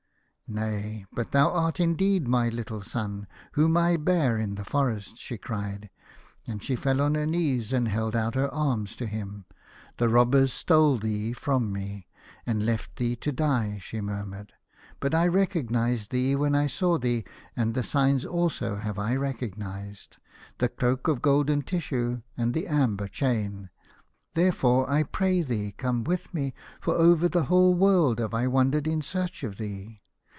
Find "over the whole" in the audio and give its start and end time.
26.95-27.73